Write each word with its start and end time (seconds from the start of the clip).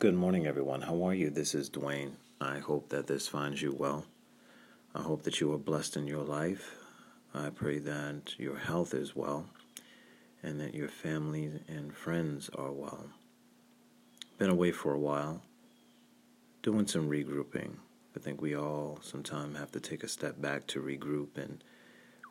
Good 0.00 0.16
morning, 0.16 0.44
everyone. 0.44 0.82
How 0.82 1.04
are 1.04 1.14
you? 1.14 1.30
This 1.30 1.54
is 1.54 1.70
Dwayne. 1.70 2.14
I 2.40 2.58
hope 2.58 2.88
that 2.88 3.06
this 3.06 3.28
finds 3.28 3.62
you 3.62 3.72
well. 3.72 4.04
I 4.92 5.00
hope 5.00 5.22
that 5.22 5.40
you 5.40 5.52
are 5.52 5.58
blessed 5.58 5.96
in 5.96 6.08
your 6.08 6.24
life. 6.24 6.74
I 7.32 7.50
pray 7.50 7.78
that 7.78 8.34
your 8.36 8.56
health 8.56 8.92
is 8.92 9.14
well 9.14 9.46
and 10.42 10.60
that 10.60 10.74
your 10.74 10.88
family 10.88 11.48
and 11.68 11.94
friends 11.94 12.50
are 12.58 12.72
well. 12.72 13.06
Been 14.36 14.50
away 14.50 14.72
for 14.72 14.92
a 14.92 14.98
while, 14.98 15.42
doing 16.64 16.88
some 16.88 17.08
regrouping. 17.08 17.76
I 18.16 18.18
think 18.18 18.42
we 18.42 18.56
all 18.56 18.98
sometimes 19.00 19.56
have 19.56 19.70
to 19.72 19.80
take 19.80 20.02
a 20.02 20.08
step 20.08 20.42
back 20.42 20.66
to 20.66 20.82
regroup 20.82 21.38
and 21.38 21.62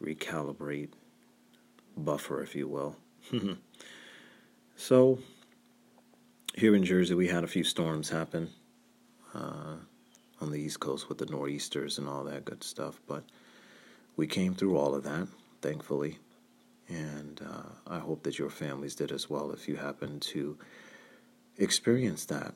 recalibrate, 0.02 0.90
buffer, 1.96 2.44
if 2.44 2.56
you 2.56 2.68
will. 2.68 2.98
so, 4.76 5.20
here 6.54 6.76
in 6.76 6.84
Jersey, 6.84 7.14
we 7.14 7.28
had 7.28 7.44
a 7.44 7.48
few 7.48 7.64
storms 7.64 8.10
happen 8.10 8.50
uh, 9.34 9.76
on 10.40 10.52
the 10.52 10.60
East 10.60 10.80
Coast 10.80 11.10
with 11.10 11.18
the 11.18 11.26
nor'easters 11.26 11.98
and 11.98 12.08
all 12.08 12.24
that 12.26 12.46
good 12.46 12.64
stuff, 12.64 13.00
but 13.08 13.24
we 14.16 14.28
came 14.28 14.54
through 14.54 14.78
all 14.78 14.94
of 14.94 15.04
that, 15.04 15.28
thankfully. 15.62 16.20
And 16.88 17.42
uh, 17.42 17.94
I 17.96 18.00
hope 18.00 18.24
that 18.24 18.38
your 18.38 18.50
families 18.50 18.96
did 18.96 19.12
as 19.12 19.30
well 19.30 19.52
if 19.52 19.68
you 19.68 19.78
happen 19.78 20.20
to 20.20 20.58
experience 21.58 22.26
that. 22.26 22.54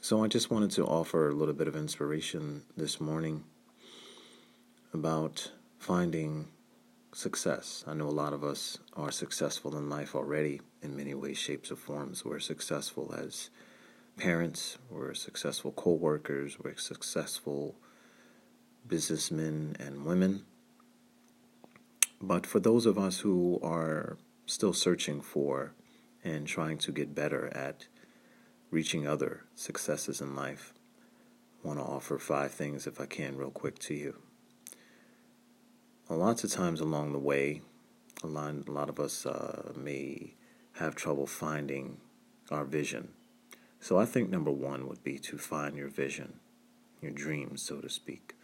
So 0.00 0.22
I 0.22 0.28
just 0.28 0.50
wanted 0.50 0.70
to 0.72 0.84
offer 0.84 1.28
a 1.28 1.34
little 1.34 1.54
bit 1.54 1.66
of 1.66 1.74
inspiration 1.74 2.62
this 2.76 3.00
morning 3.00 3.42
about 4.92 5.50
finding 5.78 6.46
success. 7.16 7.82
I 7.86 7.94
know 7.94 8.08
a 8.08 8.10
lot 8.10 8.34
of 8.34 8.44
us 8.44 8.78
are 8.94 9.10
successful 9.10 9.74
in 9.76 9.88
life 9.88 10.14
already 10.14 10.60
in 10.82 10.94
many 10.94 11.14
ways, 11.14 11.38
shapes, 11.38 11.72
or 11.72 11.76
forms. 11.76 12.26
We're 12.26 12.40
successful 12.40 13.14
as 13.16 13.48
parents, 14.18 14.76
we're 14.90 15.14
successful 15.14 15.72
co 15.72 15.92
workers, 15.92 16.58
we're 16.62 16.76
successful 16.76 17.74
businessmen 18.86 19.76
and 19.80 20.04
women. 20.04 20.44
But 22.20 22.46
for 22.46 22.60
those 22.60 22.84
of 22.84 22.98
us 22.98 23.20
who 23.20 23.60
are 23.62 24.18
still 24.44 24.74
searching 24.74 25.22
for 25.22 25.72
and 26.22 26.46
trying 26.46 26.76
to 26.78 26.92
get 26.92 27.14
better 27.14 27.48
at 27.56 27.86
reaching 28.70 29.06
other 29.06 29.44
successes 29.54 30.20
in 30.20 30.36
life, 30.36 30.74
I 31.64 31.68
want 31.68 31.78
to 31.78 31.84
offer 31.84 32.18
five 32.18 32.52
things, 32.52 32.86
if 32.86 33.00
I 33.00 33.06
can, 33.06 33.36
real 33.36 33.50
quick 33.50 33.78
to 33.80 33.94
you. 33.94 34.16
Lots 36.08 36.44
of 36.44 36.52
times 36.52 36.80
along 36.80 37.12
the 37.12 37.18
way, 37.18 37.62
a 38.22 38.28
lot, 38.28 38.54
a 38.68 38.70
lot 38.70 38.88
of 38.88 39.00
us 39.00 39.26
uh, 39.26 39.72
may 39.74 40.34
have 40.74 40.94
trouble 40.94 41.26
finding 41.26 41.96
our 42.50 42.64
vision. 42.64 43.08
So 43.80 43.98
I 43.98 44.04
think 44.04 44.30
number 44.30 44.52
one 44.52 44.86
would 44.88 45.02
be 45.02 45.18
to 45.18 45.36
find 45.36 45.76
your 45.76 45.88
vision, 45.88 46.34
your 47.02 47.10
dreams, 47.10 47.62
so 47.62 47.80
to 47.80 47.88
speak. 47.88 48.34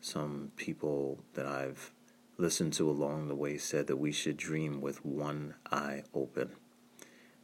Some 0.00 0.52
people 0.56 1.18
that 1.34 1.46
I've 1.46 1.90
listened 2.38 2.72
to 2.74 2.88
along 2.88 3.28
the 3.28 3.34
way 3.34 3.58
said 3.58 3.88
that 3.88 3.96
we 3.96 4.12
should 4.12 4.36
dream 4.36 4.80
with 4.80 5.04
one 5.04 5.54
eye 5.72 6.04
open. 6.14 6.50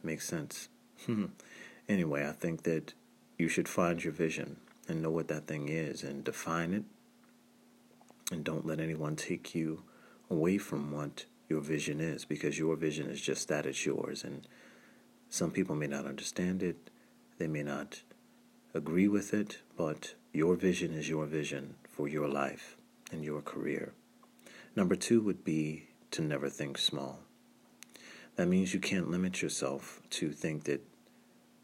Makes 0.01 0.27
sense. 0.27 0.69
anyway, 1.89 2.27
I 2.27 2.31
think 2.31 2.63
that 2.63 2.93
you 3.37 3.49
should 3.49 3.67
find 3.67 4.01
your 4.03 4.13
vision 4.13 4.57
and 4.87 5.01
know 5.01 5.11
what 5.11 5.27
that 5.27 5.47
thing 5.47 5.67
is 5.67 6.01
and 6.03 6.23
define 6.23 6.73
it. 6.73 6.83
And 8.31 8.43
don't 8.43 8.65
let 8.65 8.79
anyone 8.79 9.15
take 9.15 9.53
you 9.53 9.83
away 10.29 10.57
from 10.57 10.91
what 10.91 11.25
your 11.49 11.61
vision 11.61 11.99
is 11.99 12.25
because 12.25 12.57
your 12.57 12.75
vision 12.75 13.09
is 13.09 13.21
just 13.21 13.47
that 13.49 13.65
it's 13.65 13.85
yours. 13.85 14.23
And 14.23 14.47
some 15.29 15.51
people 15.51 15.75
may 15.75 15.87
not 15.87 16.05
understand 16.05 16.63
it, 16.63 16.89
they 17.37 17.47
may 17.47 17.63
not 17.63 18.01
agree 18.73 19.07
with 19.07 19.33
it, 19.33 19.59
but 19.77 20.15
your 20.31 20.55
vision 20.55 20.93
is 20.93 21.09
your 21.09 21.25
vision 21.25 21.75
for 21.87 22.07
your 22.07 22.27
life 22.27 22.77
and 23.11 23.23
your 23.23 23.41
career. 23.41 23.93
Number 24.75 24.95
two 24.95 25.21
would 25.21 25.43
be 25.43 25.87
to 26.11 26.21
never 26.21 26.49
think 26.49 26.77
small. 26.77 27.19
That 28.35 28.47
means 28.47 28.73
you 28.73 28.79
can't 28.79 29.11
limit 29.11 29.41
yourself 29.41 30.01
to 30.11 30.31
think 30.31 30.63
that 30.63 30.81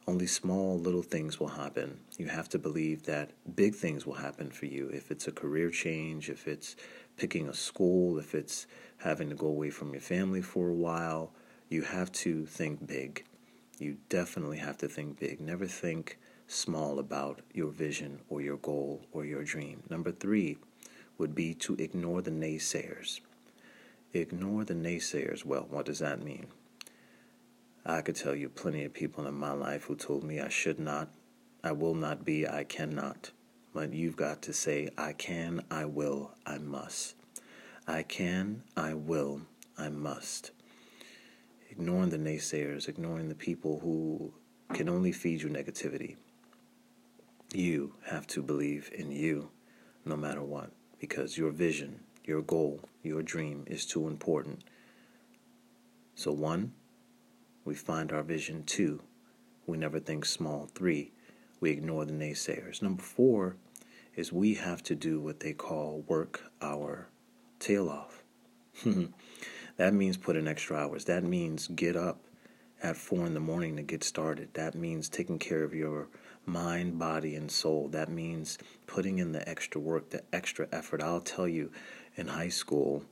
only 0.10 0.26
small 0.26 0.80
little 0.80 1.04
things 1.04 1.40
will 1.40 1.50
happen. 1.50 2.00
You 2.18 2.30
have 2.30 2.50
to 2.50 2.58
believe 2.58 3.04
that 3.04 3.30
big 3.56 3.76
things 3.76 4.08
will 4.08 4.16
happen 4.16 4.50
for 4.50 4.66
you. 4.66 4.90
If 4.92 5.12
it's 5.12 5.28
a 5.28 5.32
career 5.32 5.70
change, 5.70 6.32
if 6.32 6.48
it's 6.48 6.76
picking 7.16 7.48
a 7.48 7.54
school, 7.54 8.18
if 8.18 8.34
it's 8.34 8.66
having 8.98 9.30
to 9.30 9.36
go 9.36 9.46
away 9.46 9.70
from 9.70 9.92
your 9.94 10.02
family 10.02 10.42
for 10.42 10.68
a 10.70 10.74
while, 10.74 11.32
you 11.70 11.84
have 11.84 12.12
to 12.24 12.48
think 12.48 12.88
big. 12.88 13.24
You 13.78 13.98
definitely 14.10 14.58
have 14.58 14.80
to 14.80 14.88
think 14.88 15.20
big. 15.20 15.40
Never 15.40 15.68
think 15.68 16.18
small 16.48 16.98
about 16.98 17.42
your 17.54 17.70
vision 17.70 18.22
or 18.30 18.42
your 18.42 18.58
goal 18.58 19.06
or 19.12 19.26
your 19.26 19.44
dream. 19.44 19.84
Number 19.92 20.12
three 20.12 20.58
would 21.20 21.36
be 21.36 21.54
to 21.54 21.76
ignore 21.76 22.24
the 22.24 22.32
naysayers. 22.32 23.20
Ignore 24.14 24.64
the 24.64 24.74
naysayers. 24.74 25.46
Well, 25.46 25.68
what 25.70 25.86
does 25.86 26.00
that 26.00 26.24
mean? 26.24 26.48
I 27.86 28.02
could 28.02 28.16
tell 28.16 28.36
you 28.36 28.50
plenty 28.50 28.84
of 28.84 28.94
people 28.94 29.26
in 29.28 29.34
my 29.34 29.54
life 29.54 29.84
who 29.84 29.96
told 29.96 30.24
me 30.24 30.40
I 30.40 30.50
should 30.50 30.80
not, 30.80 31.10
I 31.64 31.72
will 31.72 31.96
not 31.96 32.26
be, 32.26 32.48
I 32.48 32.64
cannot. 32.64 33.32
But 33.74 33.94
you've 33.94 34.18
got 34.18 34.42
to 34.44 34.54
say, 34.54 34.90
I 34.98 35.14
can, 35.14 35.64
I 35.70 35.86
will, 35.86 36.32
I 36.46 36.58
must. 36.58 37.16
I 37.88 38.04
can, 38.04 38.64
I 38.76 38.94
will, 38.94 39.42
I 39.78 39.90
must. 39.90 40.52
Ignoring 41.70 42.10
the 42.10 42.18
naysayers, 42.18 42.88
ignoring 42.88 43.30
the 43.30 43.36
people 43.36 43.80
who 43.80 44.34
can 44.74 44.90
only 44.90 45.12
feed 45.12 45.42
you 45.42 45.50
negativity. 45.50 46.18
You 47.54 47.94
have 48.06 48.28
to 48.28 48.42
believe 48.44 48.92
in 48.94 49.12
you 49.12 49.50
no 50.06 50.16
matter 50.16 50.44
what 50.44 50.72
because 51.00 51.38
your 51.38 51.52
vision, 51.52 52.02
your 52.26 52.42
goal, 52.42 52.82
your 53.02 53.24
dream 53.24 53.64
is 53.68 53.86
too 53.86 54.08
important. 54.08 54.64
So, 56.16 56.32
one, 56.32 56.74
we 57.70 57.76
find 57.76 58.12
our 58.12 58.24
vision. 58.24 58.64
Two, 58.64 59.00
we 59.68 59.78
never 59.78 60.00
think 60.00 60.26
small. 60.26 60.68
Three, 60.74 61.12
we 61.60 61.70
ignore 61.70 62.04
the 62.04 62.14
naysayers. 62.14 62.82
Number 62.82 63.04
four 63.04 63.58
is 64.16 64.34
we 64.34 64.56
have 64.56 64.82
to 64.82 64.96
do 64.96 65.22
what 65.22 65.40
they 65.40 65.54
call 65.54 66.04
work 66.08 66.52
our 66.64 67.10
tail 67.60 67.88
off. 67.88 68.24
that 69.78 69.94
means 69.94 70.18
put 70.18 70.36
in 70.36 70.48
extra 70.48 70.78
hours. 70.78 71.06
That 71.06 71.24
means 71.24 71.68
get 71.68 71.96
up 71.96 72.24
at 72.82 72.98
four 72.98 73.28
in 73.28 73.36
the 73.36 73.40
morning 73.40 73.76
to 73.76 73.84
get 73.84 74.04
started. 74.04 74.52
That 74.56 74.74
means 74.74 75.08
taking 75.08 75.38
care 75.38 75.64
of 75.64 75.76
your 75.76 76.08
mind, 76.48 76.98
body, 76.98 77.36
and 77.36 77.52
soul. 77.52 77.88
That 77.90 78.10
means 78.10 78.58
putting 78.88 79.20
in 79.20 79.32
the 79.32 79.48
extra 79.48 79.80
work, 79.80 80.10
the 80.10 80.24
extra 80.34 80.68
effort. 80.72 81.04
I'll 81.04 81.22
tell 81.22 81.48
you, 81.48 81.72
in 82.16 82.30
high 82.30 82.50
school, 82.50 83.04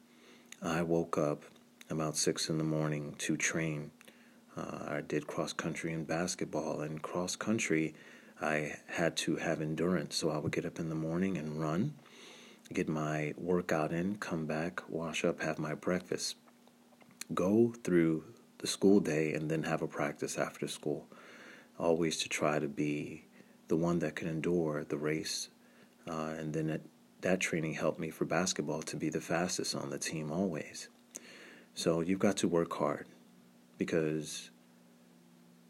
I 0.64 0.82
woke 0.82 1.16
up 1.16 1.44
about 1.92 2.18
six 2.18 2.50
in 2.50 2.58
the 2.58 2.64
morning 2.64 3.14
to 3.20 3.38
train 3.38 3.92
uh, 4.58 4.86
I 4.88 5.02
did 5.02 5.28
cross 5.28 5.54
country 5.54 5.94
and 5.94 6.08
basketball. 6.08 6.82
And 6.82 7.02
cross 7.02 7.36
country, 7.36 7.94
I 8.42 8.76
had 8.88 9.16
to 9.18 9.36
have 9.36 9.62
endurance. 9.62 10.16
So 10.16 10.30
I 10.30 10.38
would 10.38 10.52
get 10.52 10.66
up 10.66 10.80
in 10.80 10.90
the 10.90 10.96
morning 10.96 11.38
and 11.38 11.62
run, 11.62 11.94
get 12.74 12.90
my 12.90 13.34
workout 13.38 13.92
in, 13.92 14.16
come 14.16 14.46
back, 14.46 14.82
wash 14.90 15.24
up, 15.24 15.42
have 15.42 15.60
my 15.60 15.76
breakfast, 15.76 16.36
go 17.34 17.74
through 17.84 18.24
the 18.58 18.68
school 18.68 19.00
day, 19.00 19.34
and 19.34 19.50
then 19.50 19.64
have 19.64 19.82
a 19.82 19.88
practice 19.88 20.38
after 20.38 20.68
school. 20.68 21.08
Always 21.78 22.18
to 22.18 22.30
try 22.30 22.58
to 22.58 22.68
be 22.68 23.26
the 23.68 23.76
one 23.76 24.00
that 24.00 24.16
can 24.16 24.28
endure 24.28 24.84
the 24.84 24.98
race. 24.98 25.50
Uh, 26.10 26.34
and 26.38 26.54
then 26.54 26.70
it, 26.70 26.82
that 27.22 27.40
training 27.40 27.74
helped 27.74 28.00
me 28.00 28.10
for 28.10 28.26
basketball 28.26 28.82
to 28.84 28.96
be 28.96 29.10
the 29.10 29.22
fastest 29.22 29.76
on 29.76 29.92
the 29.92 30.00
team 30.00 30.32
always. 30.32 30.88
So 31.76 32.00
you've 32.00 32.18
got 32.18 32.38
to 32.38 32.48
work 32.48 32.74
hard 32.74 33.06
because 33.78 34.50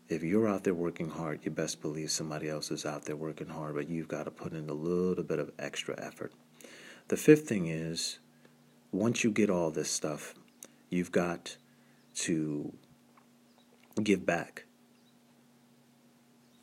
if 0.10 0.24
you're 0.24 0.48
out 0.48 0.64
there 0.64 0.74
working 0.74 1.10
hard, 1.10 1.42
you 1.44 1.52
best 1.52 1.82
believe 1.82 2.12
somebody 2.12 2.50
else 2.50 2.72
is 2.72 2.86
out 2.86 3.06
there 3.06 3.16
working 3.16 3.50
hard, 3.50 3.76
but 3.76 3.90
you've 3.90 4.08
got 4.08 4.24
to 4.24 4.32
put 4.32 4.54
in 4.54 4.70
a 4.70 4.74
little 4.74 5.24
bit 5.24 5.40
of 5.40 5.52
extra 5.60 5.96
effort. 6.00 6.32
The 7.10 7.18
fifth 7.18 7.48
thing 7.48 7.68
is 7.68 8.20
once 8.92 9.24
you 9.24 9.32
get 9.32 9.50
all 9.50 9.72
this 9.72 9.90
stuff, 9.90 10.34
you've 10.90 11.12
got 11.12 11.58
to 12.16 12.74
give 14.02 14.26
back. 14.26 14.66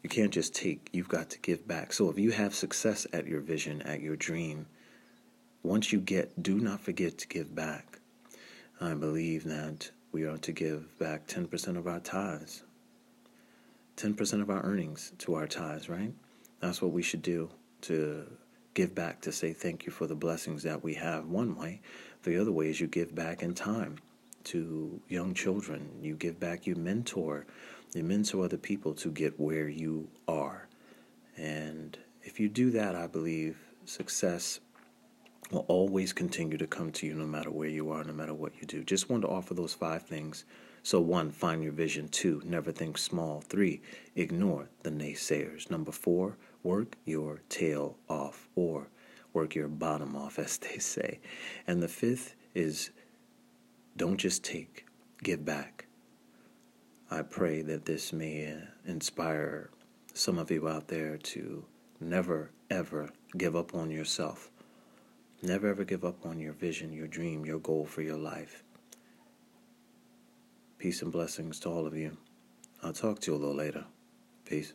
You 0.02 0.10
can't 0.10 0.32
just 0.32 0.54
take, 0.54 0.90
you've 0.92 1.08
got 1.08 1.30
to 1.30 1.38
give 1.38 1.66
back. 1.66 1.92
So 1.92 2.10
if 2.10 2.18
you 2.18 2.30
have 2.32 2.54
success 2.54 3.06
at 3.12 3.26
your 3.26 3.40
vision, 3.40 3.80
at 3.82 4.00
your 4.00 4.16
dream, 4.16 4.66
once 5.62 5.92
you 5.92 6.00
get, 6.00 6.42
do 6.42 6.60
not 6.60 6.80
forget 6.80 7.16
to 7.18 7.28
give 7.28 7.54
back. 7.54 8.00
I 8.80 8.92
believe 8.94 9.44
that 9.44 9.90
we 10.14 10.24
are 10.24 10.38
to 10.38 10.52
give 10.52 10.96
back 11.00 11.26
10% 11.26 11.76
of 11.76 11.88
our 11.88 11.98
tithes, 11.98 12.62
10% 13.96 14.40
of 14.40 14.48
our 14.48 14.62
earnings 14.62 15.12
to 15.18 15.34
our 15.34 15.48
tithes, 15.48 15.88
right? 15.88 16.14
That's 16.60 16.80
what 16.80 16.92
we 16.92 17.02
should 17.02 17.20
do 17.20 17.50
to 17.82 18.24
give 18.74 18.94
back, 18.94 19.20
to 19.22 19.32
say 19.32 19.52
thank 19.52 19.86
you 19.86 19.92
for 19.92 20.06
the 20.06 20.14
blessings 20.14 20.62
that 20.62 20.84
we 20.84 20.94
have, 20.94 21.26
one 21.26 21.56
way. 21.56 21.80
The 22.22 22.40
other 22.40 22.52
way 22.52 22.70
is 22.70 22.80
you 22.80 22.86
give 22.86 23.12
back 23.12 23.42
in 23.42 23.54
time 23.54 23.98
to 24.44 25.00
young 25.08 25.34
children. 25.34 25.90
You 26.00 26.14
give 26.14 26.38
back, 26.38 26.66
you 26.66 26.76
mentor 26.76 27.44
You 27.94 28.02
mentor 28.02 28.44
other 28.44 28.56
people 28.56 28.94
to 28.94 29.10
get 29.10 29.38
where 29.38 29.68
you 29.68 30.08
are. 30.26 30.68
And 31.36 31.96
if 32.22 32.40
you 32.40 32.48
do 32.48 32.70
that, 32.72 32.94
I 32.96 33.06
believe 33.06 33.56
success 33.84 34.60
will 35.54 35.64
always 35.68 36.12
continue 36.12 36.58
to 36.58 36.66
come 36.66 36.90
to 36.92 37.06
you 37.06 37.14
no 37.14 37.26
matter 37.26 37.50
where 37.50 37.68
you 37.68 37.90
are, 37.90 38.02
no 38.04 38.12
matter 38.12 38.34
what 38.34 38.52
you 38.60 38.66
do. 38.66 38.82
Just 38.82 39.08
want 39.08 39.22
to 39.22 39.28
offer 39.28 39.54
those 39.54 39.72
five 39.72 40.02
things. 40.02 40.44
So, 40.82 41.00
one, 41.00 41.30
find 41.30 41.62
your 41.62 41.72
vision. 41.72 42.08
Two, 42.08 42.42
never 42.44 42.72
think 42.72 42.98
small. 42.98 43.40
Three, 43.40 43.80
ignore 44.16 44.68
the 44.82 44.90
naysayers. 44.90 45.70
Number 45.70 45.92
four, 45.92 46.36
work 46.62 46.96
your 47.04 47.40
tail 47.48 47.96
off 48.08 48.48
or 48.56 48.88
work 49.32 49.54
your 49.54 49.68
bottom 49.68 50.16
off, 50.16 50.38
as 50.40 50.58
they 50.58 50.78
say. 50.78 51.20
And 51.66 51.82
the 51.82 51.88
fifth 51.88 52.34
is 52.54 52.90
don't 53.96 54.18
just 54.18 54.44
take, 54.44 54.86
give 55.22 55.44
back. 55.44 55.86
I 57.10 57.22
pray 57.22 57.62
that 57.62 57.84
this 57.84 58.12
may 58.12 58.52
uh, 58.52 58.66
inspire 58.86 59.70
some 60.14 60.38
of 60.38 60.50
you 60.50 60.68
out 60.68 60.88
there 60.88 61.16
to 61.16 61.64
never, 62.00 62.50
ever 62.70 63.10
give 63.36 63.54
up 63.54 63.74
on 63.74 63.90
yourself. 63.90 64.50
Never, 65.44 65.68
ever 65.68 65.84
give 65.84 66.06
up 66.06 66.24
on 66.24 66.40
your 66.40 66.54
vision, 66.54 66.90
your 66.90 67.06
dream, 67.06 67.44
your 67.44 67.58
goal 67.58 67.84
for 67.84 68.00
your 68.00 68.16
life. 68.16 68.64
Peace 70.78 71.02
and 71.02 71.12
blessings 71.12 71.60
to 71.60 71.68
all 71.68 71.86
of 71.86 71.94
you. 71.94 72.16
I'll 72.82 72.94
talk 72.94 73.20
to 73.20 73.30
you 73.30 73.36
a 73.36 73.38
little 73.38 73.54
later. 73.54 73.84
Peace. 74.46 74.72